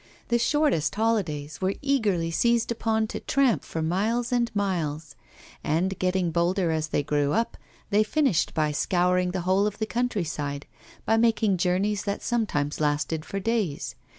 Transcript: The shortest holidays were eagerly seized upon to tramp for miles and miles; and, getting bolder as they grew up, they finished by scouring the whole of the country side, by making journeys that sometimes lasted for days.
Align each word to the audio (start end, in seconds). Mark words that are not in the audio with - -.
The 0.29 0.39
shortest 0.39 0.95
holidays 0.95 1.61
were 1.61 1.75
eagerly 1.83 2.31
seized 2.31 2.71
upon 2.71 3.05
to 3.09 3.19
tramp 3.19 3.63
for 3.63 3.83
miles 3.83 4.31
and 4.31 4.49
miles; 4.55 5.15
and, 5.63 5.99
getting 5.99 6.31
bolder 6.31 6.71
as 6.71 6.87
they 6.87 7.03
grew 7.03 7.33
up, 7.33 7.55
they 7.91 8.01
finished 8.03 8.55
by 8.55 8.71
scouring 8.71 9.29
the 9.29 9.41
whole 9.41 9.67
of 9.67 9.77
the 9.77 9.85
country 9.85 10.23
side, 10.23 10.65
by 11.05 11.17
making 11.17 11.57
journeys 11.57 12.03
that 12.05 12.23
sometimes 12.23 12.79
lasted 12.79 13.25
for 13.25 13.39
days. 13.39 13.93